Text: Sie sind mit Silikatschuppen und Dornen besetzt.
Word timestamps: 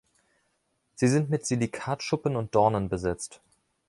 Sie 0.95 1.07
sind 1.07 1.29
mit 1.29 1.45
Silikatschuppen 1.45 2.35
und 2.35 2.55
Dornen 2.55 2.89
besetzt. 2.89 3.39